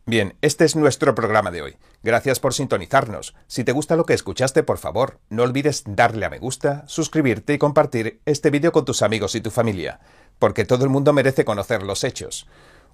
Bien, 0.07 0.37
este 0.41 0.65
es 0.65 0.75
nuestro 0.75 1.15
programa 1.15 1.51
de 1.51 1.61
hoy. 1.61 1.77
Gracias 2.07 2.39
por 2.39 2.55
sintonizarnos. 2.55 3.35
Si 3.49 3.65
te 3.65 3.73
gusta 3.73 3.97
lo 3.97 4.07
que 4.07 4.15
escuchaste, 4.15 4.63
por 4.63 4.79
favor, 4.79 5.19
no 5.29 5.43
olvides 5.43 5.83
darle 5.89 6.25
a 6.25 6.31
me 6.31 6.39
gusta, 6.39 6.85
suscribirte 6.87 7.53
y 7.53 7.59
compartir 7.59 8.21
este 8.27 8.51
vídeo 8.51 8.71
con 8.71 8.85
tus 8.85 9.03
amigos 9.03 9.35
y 9.35 9.41
tu 9.41 9.51
familia, 9.51 9.99
porque 10.39 10.65
todo 10.65 10.85
el 10.85 10.91
mundo 10.91 11.13
merece 11.13 11.45
conocer 11.45 11.83
los 11.83 12.05
hechos. 12.05 12.47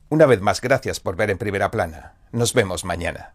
Una 0.09 0.25
vez 0.25 0.41
más, 0.41 0.63
gracias 0.63 0.99
por 0.99 1.15
ver 1.15 1.29
en 1.29 1.37
primera 1.37 1.71
plana. 1.71 2.15
Nos 2.33 2.55
vemos 2.55 2.87
mañana. 2.87 3.35